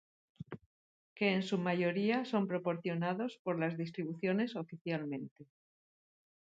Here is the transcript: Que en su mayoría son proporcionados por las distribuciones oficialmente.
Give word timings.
Que 1.13 1.29
en 1.31 1.43
su 1.43 1.59
mayoría 1.59 2.25
son 2.25 2.47
proporcionados 2.47 3.37
por 3.43 3.59
las 3.59 3.77
distribuciones 3.77 4.55
oficialmente. 4.55 5.45